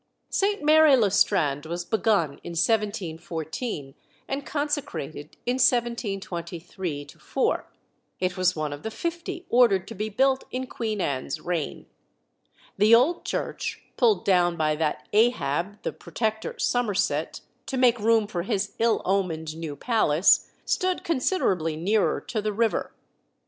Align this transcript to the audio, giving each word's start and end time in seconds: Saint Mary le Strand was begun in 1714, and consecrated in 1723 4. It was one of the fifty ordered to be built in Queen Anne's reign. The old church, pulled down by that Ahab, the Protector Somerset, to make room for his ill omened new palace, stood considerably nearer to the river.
Saint 0.31 0.63
Mary 0.63 0.95
le 0.97 1.11
Strand 1.11 1.67
was 1.67 1.85
begun 1.85 2.39
in 2.43 2.53
1714, 2.53 3.93
and 4.27 4.47
consecrated 4.47 5.37
in 5.45 5.57
1723 5.59 7.05
4. 7.05 7.65
It 8.19 8.35
was 8.35 8.55
one 8.55 8.73
of 8.73 8.81
the 8.81 8.89
fifty 8.89 9.45
ordered 9.49 9.87
to 9.87 9.93
be 9.93 10.09
built 10.09 10.43
in 10.49 10.65
Queen 10.65 10.99
Anne's 10.99 11.39
reign. 11.39 11.85
The 12.79 12.95
old 12.95 13.23
church, 13.25 13.83
pulled 13.95 14.25
down 14.25 14.57
by 14.57 14.75
that 14.75 15.07
Ahab, 15.13 15.79
the 15.83 15.93
Protector 15.93 16.57
Somerset, 16.57 17.41
to 17.67 17.77
make 17.77 17.99
room 17.99 18.25
for 18.25 18.41
his 18.41 18.71
ill 18.79 19.03
omened 19.05 19.55
new 19.55 19.75
palace, 19.75 20.49
stood 20.65 21.03
considerably 21.03 21.75
nearer 21.75 22.19
to 22.21 22.41
the 22.41 22.53
river. 22.53 22.91